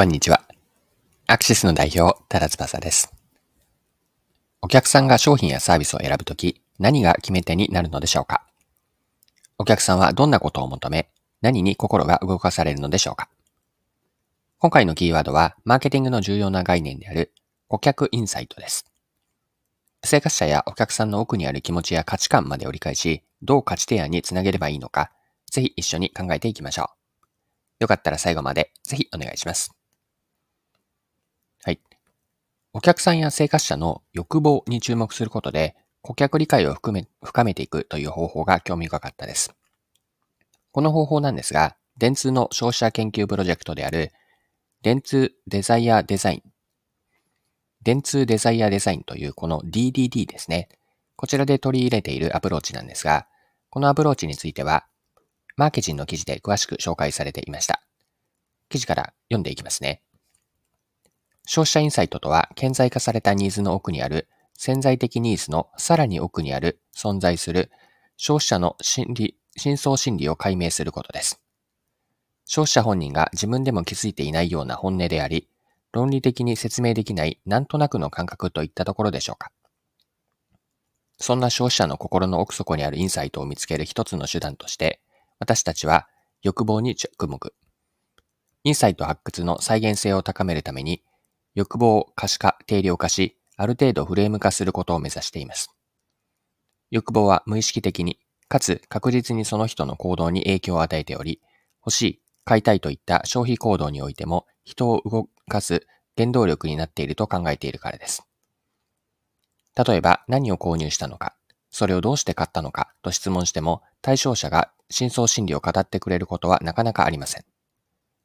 [0.00, 0.40] こんにちは。
[1.26, 3.12] アクシスの代表、ただ翼です。
[4.62, 8.46] お客さんが商品やサービスを選ぶとき、何が決め手になるのでしょうか？
[9.58, 11.10] お客さんはどんなことを求め、
[11.42, 13.28] 何に心が動かされるのでしょうか？
[14.58, 17.34] 今回のキーワードは、マーケティングの重要な概念である、
[17.68, 18.86] 顧客インサイトです。
[20.02, 25.12] 生活者やお客さんの奥にある気持ちや価値観までを理解し、どう価値提案につなげればいいのか、
[25.50, 26.88] ぜひ一緒に考えていきましょう。
[27.80, 29.74] よかったら最後までぜひお願いします。
[32.72, 39.54] お客さんや生活者の欲望に注目することで、顧客理解を含め、深めていくという方法が興味深かったです。
[40.70, 44.12] この方法なんですが、電通の消費者研究プロジェクトである、
[44.82, 46.42] 電通デザイアデザイン、
[47.82, 50.68] 電通デザイアデザインというこの DDD ですね。
[51.16, 53.26] こちらで取り入れているアプローチなんですが、
[53.68, 54.86] このアプローチについては、
[55.56, 57.82] マーケティンの記事で詳しく紹介されていました。
[58.68, 60.02] 記事から読んでいきますね。
[61.46, 67.70] 消費者インサイトとは、顕在化されたニーズの奥にある、潜在的ニーズのさらに奥にある、存在する、
[68.16, 71.40] 消費者の心理、深層心理を解明することです。
[72.44, 75.48] 消費者本人が自分でも気づいていないような本音であり、
[75.92, 79.50] 論理的に説明できないなんとなくの感覚といったところでしょうか。
[81.18, 85.00] そんな消費者の心の奥底にあるインサイトを見つける一つの手段として、
[85.38, 86.08] 私たちは
[86.42, 87.54] 欲望に着目。
[88.64, 91.02] インサイト発掘の再現性を高めるために、
[91.54, 95.70] 欲望を可視化、定量化し、ある程度フレーム化することを目指しています。
[96.90, 101.40] 欲望は無意識的に、かつ確実にその人の行動に影響を与えており、
[101.84, 108.24] 欲しい、買いたいといった消費行動においても人を動かす原動力になっていると考えているからです。
[109.86, 111.34] 例えば何を購入したのか、
[111.70, 117.44] それをどうして買ったのかと質問しても対象者が真相心理を語ってくれることはなかなかありません。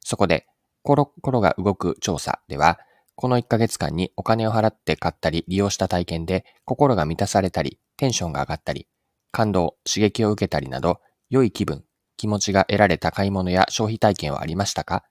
[0.00, 0.46] そこで、
[0.82, 2.78] コロコロが動く調査では、
[3.22, 8.88] この1ヶ月間にお金を払って買ったり利用した体験で心が満たされたり、テンションが上がったり、
[9.30, 10.98] 感動、刺激を受けたりなど、
[11.30, 11.84] 良い気分、
[12.16, 15.04] 気持ちが得られた買い物や消費体験はありましたか？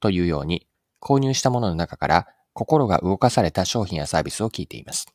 [0.00, 0.66] というように、
[0.98, 5.06] 購入したものの中から心が動かされた商品やサービスを聞いています。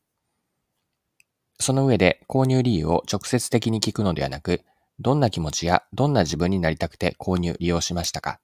[1.60, 4.62] その上で購入理由を直接的に聞くのではなく、
[5.00, 8.40] どんな気持ちやどんな自分になりたくて購入利用しましたか？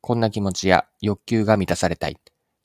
[0.00, 2.16] こんな気持ちや欲求が満たされたい。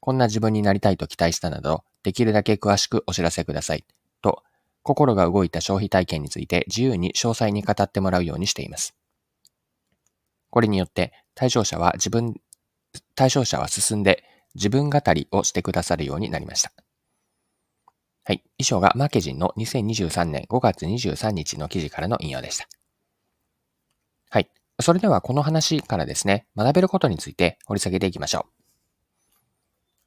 [0.09, 3.85] こんな自分になりたいと期待したなど、できるだけ詳しくお知らせください。
[4.23, 4.41] と、
[4.81, 8.95] 心が動いた消費体験について自由に詳細に語ってもらうようにしています。
[10.49, 12.41] これによって対象者は自分、
[13.13, 14.23] 対象者は進んで
[14.55, 16.71] 自分語りをしてくださるようになりました。
[18.23, 18.43] はい。
[18.57, 22.67] 以上がマーケジンの2023年5月23日の記事からの引用でした。
[24.31, 24.49] はい。
[24.81, 28.58] それではこの話からですね、学べることについて掘り下げていきましょう。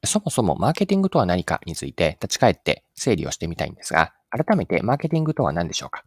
[0.05, 6.03] そもそもマーケティングとは何かについて立ち返って整理をしてみたいんですが、改めてマーケティングとは何でしょうか？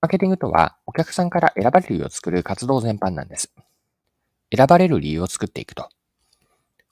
[0.00, 3.52] マーケティングとはお客さんから選ばれる理由を作る活動全般なんです。
[4.54, 5.88] 選ばれる理由を作っていくと。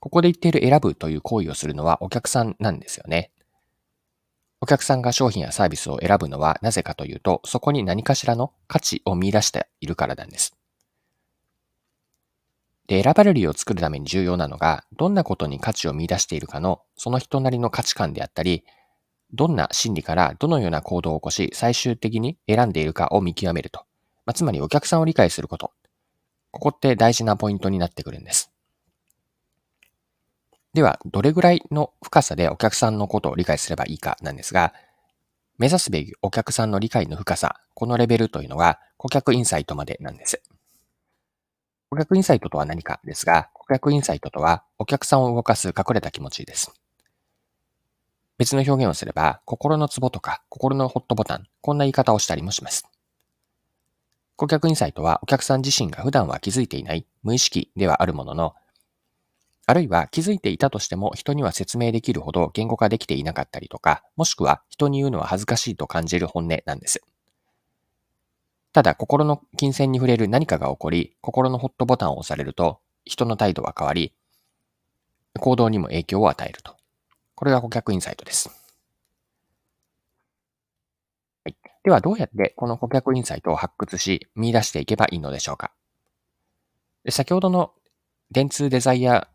[0.00, 3.30] ここで言っている選ぶという行為をするのはお客さんなんですよね。
[4.60, 10.56] お客さんが商品やサービスを選ぶのはなぜかというと、そこに何かしらの価値を見出しているからなんです。
[12.86, 18.64] で、選ばれるよう作るために重要なのが、どんなことに価値を見出しているかの、その人なりの価値観であったり、
[19.32, 23.80] どんな心理からどのような行動を起こし、最終的に選んでいるかを見極めると。
[24.25, 25.72] まあ、つまりお客さんを理解すること。
[26.52, 28.52] ここって大事なポイントになってくるんです。
[30.75, 34.75] では、どれぐらいの深さでお客さんのことを理解すればいいかなんですが、
[35.58, 40.42] 目指すべきお客さんの理解の深さ、このレベルというのは顧客インサイトまでなんです。
[41.96, 46.70] 顧客インサイトとは何かですが、顧客インサイトとは、お客さんを動かす隠れた気持ちです。
[48.36, 52.84] 別の表現をすれば、心のツボとか、心のホットボタン、こんな言い方をしたりもします。
[54.36, 58.54] 顧客インサイトは、お客さん自身が普段は気づいていない無意識ではあるものの、
[59.64, 67.02] あるいは気づいていたとしても人には説明できるほど言語化できていなかったりとか、もしくは人に言うのは恥ずかしいと感じる本音なんです。
[68.76, 74.12] ただ、心の金銭に触れる何かが起こり、心のホットボタンを押されると、人の態度は変わり、
[75.40, 76.76] 行動にも影響を与えると。
[77.34, 78.50] これが顧客インサイトです。
[81.46, 85.73] はい、では、どうやってこの顧客インサイトを発掘し、見出していけばいいのでしょうか。
[87.08, 87.73] 先ほどの
[88.31, 89.26] 電通デザイア、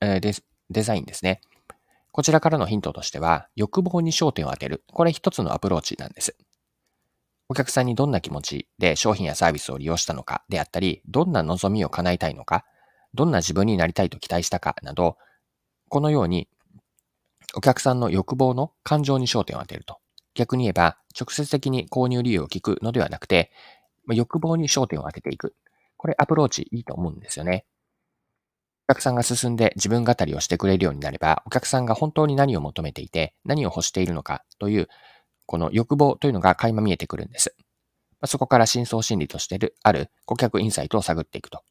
[0.00, 0.32] えデ
[0.70, 1.40] デザインですね。
[2.12, 4.84] こちらからのヒントとしては、欲望に焦点を当てる。
[4.92, 6.36] これ一つのアプローチなんです。
[7.48, 12.64] お客さんにどんな気持ちで商品やサービスを利用したのかであったり、どんな望みを叶えたいのか、
[13.14, 15.16] どんな自分になりたいと期待したかなど、
[15.88, 16.48] このように
[17.54, 19.98] お客さんの欲望の感情に焦点を当てると。
[20.34, 23.50] 逆に言えば、直接的に購入理由を聞くのではなくて、
[24.08, 25.54] 欲望に焦点を当てていく。
[25.96, 27.64] これアプローチいいと思うんですよね。
[28.88, 34.88] お客さんが進んで自分語りをしてくれるようになれば、お客さんが本当に何を求めていて、何を欲しているのかという、
[35.46, 37.54] この欲望というのが垣間見えてくるんです。
[38.24, 41.62] そこから深層心理としてるある顧客インサイトを探っていくと。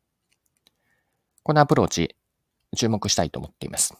[1.43, 2.15] このアプローチ、
[2.75, 3.95] 注目したいと思っています。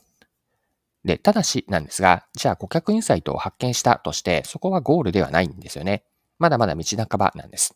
[1.04, 6.04] で、ただしなんですが、じゃあ顧客インサイトを発見したとして、そこはゴールではないんですよね。
[6.39, 7.75] まだまだ道半ばなんです。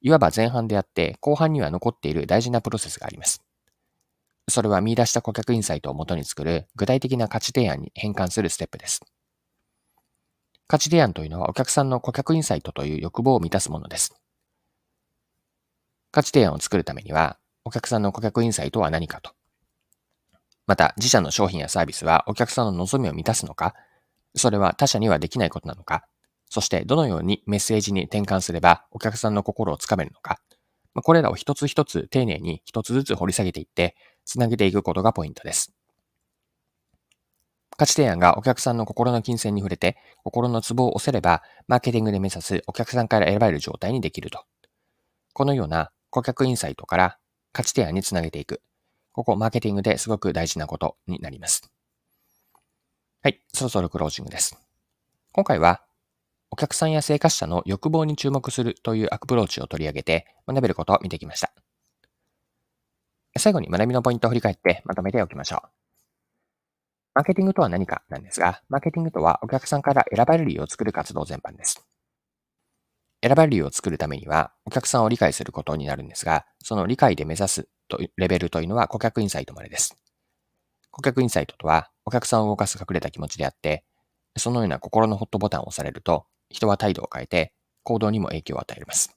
[0.00, 3.42] いわば前半であって、後半には残っている大事なプロセスがあります。
[4.48, 9.00] それは見出した顧客インサイトを元に作る具体的な価値提案に変換するステップです。
[10.66, 14.14] 価値提案というのはお客さんの顧客インサイトという欲望を満たすものです。
[16.10, 19.32] 価値提案を作るためには、お客さんの顧客インサイトは何かと。
[20.66, 23.74] また、自社の商品やサービスはお客さんの望みを満たすのか、
[24.36, 26.06] それは他社にはできないことなのか、
[26.48, 30.40] そしてどのようにメッセージに転換すればお客さんの心をつかめるのか、
[31.02, 35.74] これらを一つ一つ丁寧に一つずつ掘り下げていって、つなげていくことがポイントです。
[37.76, 44.44] 価値提案がお客さんの心の金銭に触れて、心のツボを押せれば、マーケティングで目指すお客さんから選ばれる状態にできると。
[45.32, 47.18] このような顧客インサイトから
[47.52, 48.62] 価値提案につなげていく。
[49.12, 51.70] ここ、マーケティングですごく大事なことになります。
[53.22, 54.56] はい、そろそろクロージングです。
[55.32, 55.82] 今回は、
[56.50, 61.52] お客さんや生活者の欲望に注目するというアプローチを取り上げて学べることを見てきました。
[63.36, 65.83] 最後に学びのポイントを振り返ってまとめておきましょう。
[67.14, 71.86] マーケティングとは何かなんですが、マーケティングとはお客さんから選ばれる理由を作る活動全般です。
[73.22, 79.96] 選ばれる理由を作るためには、お客さんを理解することになるんですが、その理解で目指すとレベルというのは顧客インサイトまでです。
[80.90, 83.84] 顧客インサイトとは、お客さんを動かす隠れた気持ちであって、
[84.36, 87.52] そのような心のホットボタンを押されると、人は態度を変えて、
[87.84, 89.16] 行動にも影響を与えます。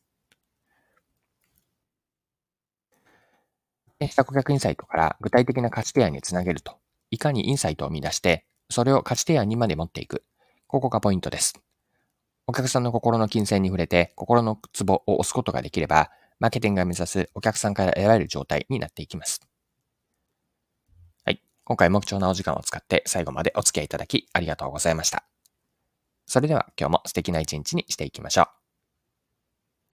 [4.07, 6.77] した顧客インサイトから具体的な価値提案につなげると、
[7.11, 10.23] いかにインサイトを見出して、それを価値提案にまで持っていく。
[10.67, 11.53] ここがポイントです。
[12.47, 19.41] お客さんの心の金銭に触れて、心のツボを押すことができれば、マーケティングが目指すお客さんから得られる状態になっていきます。
[21.25, 21.41] はい。
[21.63, 25.25] 今回も貴重なお時間を使って最後までお付き合いいただきありがとうございました。
[26.25, 28.66] それでは今日も素敵な一日にしていきましょう。